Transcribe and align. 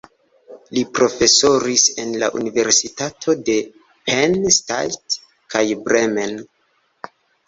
Li 0.75 0.81
profesoris 0.99 1.83
en 2.03 2.15
la 2.23 2.29
universitatoj 2.39 3.35
de 3.49 3.57
Penn 4.07 4.39
State 4.55 5.19
kaj 5.55 5.63
Bremen. 5.85 6.35